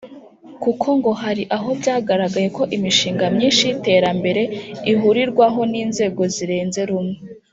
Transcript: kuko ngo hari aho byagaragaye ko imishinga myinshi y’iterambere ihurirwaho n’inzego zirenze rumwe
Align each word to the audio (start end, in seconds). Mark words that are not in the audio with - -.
kuko 0.63 0.87
ngo 0.97 1.11
hari 1.21 1.43
aho 1.55 1.69
byagaragaye 1.79 2.47
ko 2.57 2.63
imishinga 2.75 3.25
myinshi 3.35 3.61
y’iterambere 3.67 4.41
ihurirwaho 4.91 5.59
n’inzego 5.71 6.21
zirenze 6.35 6.81
rumwe 6.89 7.17